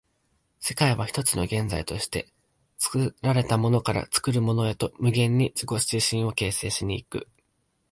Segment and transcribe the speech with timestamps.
[0.59, 2.33] 世界は一つの現在として、
[2.79, 7.27] 作られたものから作るものへと無限に自己自身を形成し行く。